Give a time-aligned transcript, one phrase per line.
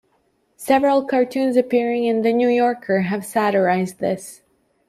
[0.57, 4.41] Several cartoons appearing in "The New Yorker" have satirized this.